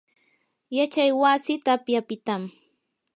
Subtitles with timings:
[0.75, 2.41] yachay wasi tapyapitam.